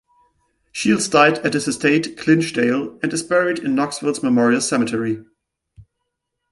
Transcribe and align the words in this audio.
Shields 0.71 1.07
died 1.07 1.37
at 1.45 1.53
his 1.53 1.67
estate 1.67 2.17
"Clinchdale" 2.17 2.97
and 3.03 3.13
is 3.13 3.21
buried 3.21 3.59
in 3.59 3.75
Knoxville's 3.75 4.23
Memorial 4.23 4.59
Cemetery. 4.61 5.23